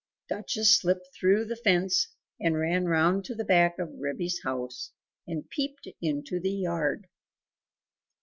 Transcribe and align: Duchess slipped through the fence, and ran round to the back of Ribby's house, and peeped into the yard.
Duchess 0.29 0.75
slipped 0.79 1.09
through 1.13 1.45
the 1.45 1.55
fence, 1.55 2.07
and 2.39 2.57
ran 2.57 2.85
round 2.85 3.23
to 3.25 3.35
the 3.35 3.45
back 3.45 3.77
of 3.77 3.99
Ribby's 3.99 4.41
house, 4.43 4.93
and 5.27 5.47
peeped 5.47 5.87
into 6.01 6.39
the 6.39 6.49
yard. 6.49 7.07